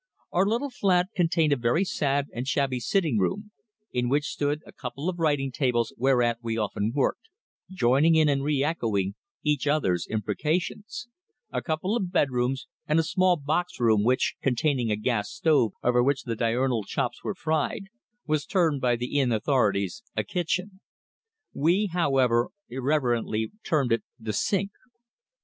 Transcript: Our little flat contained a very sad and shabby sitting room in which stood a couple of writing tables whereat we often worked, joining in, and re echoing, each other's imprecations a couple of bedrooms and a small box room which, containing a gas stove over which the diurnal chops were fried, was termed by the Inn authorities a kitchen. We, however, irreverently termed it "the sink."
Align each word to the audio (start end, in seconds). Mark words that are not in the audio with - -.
Our 0.31 0.47
little 0.47 0.71
flat 0.71 1.09
contained 1.15 1.53
a 1.53 1.55
very 1.55 1.83
sad 1.83 2.25
and 2.33 2.47
shabby 2.47 2.79
sitting 2.79 3.19
room 3.19 3.51
in 3.93 4.09
which 4.09 4.25
stood 4.31 4.63
a 4.65 4.71
couple 4.71 5.07
of 5.07 5.19
writing 5.19 5.51
tables 5.51 5.93
whereat 5.95 6.39
we 6.41 6.57
often 6.57 6.91
worked, 6.91 7.29
joining 7.69 8.15
in, 8.15 8.27
and 8.27 8.43
re 8.43 8.63
echoing, 8.63 9.13
each 9.43 9.67
other's 9.67 10.07
imprecations 10.09 11.07
a 11.51 11.61
couple 11.61 11.95
of 11.95 12.11
bedrooms 12.11 12.65
and 12.87 12.97
a 12.97 13.03
small 13.03 13.35
box 13.37 13.79
room 13.79 14.03
which, 14.03 14.33
containing 14.41 14.89
a 14.89 14.95
gas 14.95 15.29
stove 15.31 15.73
over 15.83 16.01
which 16.01 16.23
the 16.23 16.35
diurnal 16.35 16.83
chops 16.83 17.23
were 17.23 17.35
fried, 17.35 17.83
was 18.25 18.47
termed 18.47 18.81
by 18.81 18.95
the 18.95 19.19
Inn 19.19 19.31
authorities 19.31 20.01
a 20.17 20.23
kitchen. 20.23 20.79
We, 21.53 21.89
however, 21.93 22.49
irreverently 22.69 23.51
termed 23.63 23.91
it 23.91 24.01
"the 24.19 24.33
sink." 24.33 24.71